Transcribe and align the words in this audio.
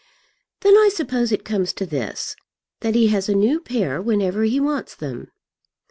"Then 0.61 0.75
I 0.77 0.89
suppose 0.91 1.31
it 1.31 1.45
comes 1.45 1.73
to 1.73 1.85
this, 1.85 2.35
that 2.79 2.95
he 2.95 3.09
has 3.09 3.29
a 3.29 3.35
new 3.35 3.59
pair 3.59 4.01
whenever 4.01 4.41
he 4.45 4.59
wants 4.59 4.95
them. 4.95 5.27